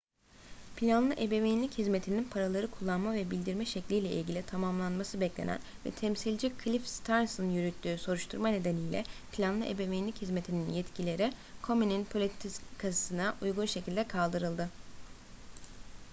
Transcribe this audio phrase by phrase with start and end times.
[0.75, 7.49] planlı ebeveynlik hizmetinin paraları kullanma ve bildirme şekliyle ilgili tamamlanması beklenen ve temsilci cliff stearns'ın
[7.49, 14.69] yürüttüğü soruşturma nedeniyle planlı ebeveynlik hizmetinin yetkileri komen'in politikasına uygun şekilde kaldırdı